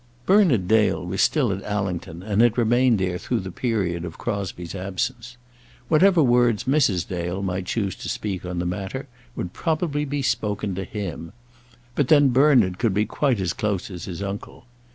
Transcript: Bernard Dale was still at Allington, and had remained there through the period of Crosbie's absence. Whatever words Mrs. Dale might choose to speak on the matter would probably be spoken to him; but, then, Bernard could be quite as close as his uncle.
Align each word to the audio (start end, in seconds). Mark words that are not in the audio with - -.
Bernard 0.25 0.67
Dale 0.67 1.05
was 1.05 1.21
still 1.21 1.51
at 1.51 1.61
Allington, 1.63 2.23
and 2.23 2.41
had 2.41 2.57
remained 2.57 2.97
there 2.97 3.19
through 3.19 3.41
the 3.41 3.51
period 3.51 4.03
of 4.03 4.17
Crosbie's 4.17 4.73
absence. 4.73 5.37
Whatever 5.89 6.23
words 6.23 6.63
Mrs. 6.63 7.07
Dale 7.07 7.43
might 7.43 7.67
choose 7.67 7.95
to 7.97 8.09
speak 8.09 8.43
on 8.43 8.57
the 8.57 8.65
matter 8.65 9.07
would 9.35 9.53
probably 9.53 10.03
be 10.03 10.23
spoken 10.23 10.73
to 10.73 10.85
him; 10.85 11.33
but, 11.93 12.07
then, 12.07 12.29
Bernard 12.29 12.79
could 12.79 12.95
be 12.95 13.05
quite 13.05 13.39
as 13.39 13.53
close 13.53 13.91
as 13.91 14.05
his 14.05 14.23
uncle. 14.23 14.65